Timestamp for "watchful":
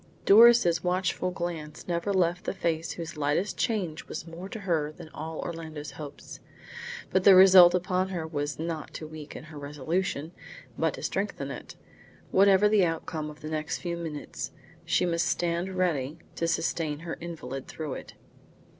0.83-1.29